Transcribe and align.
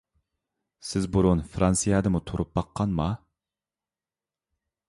سىز 0.91 1.05
بۇرۇن 1.15 1.43
فىرانسىيەدىمۇ 1.51 2.23
تۇرۇپ 2.31 2.57
باققانما؟ 2.61 3.11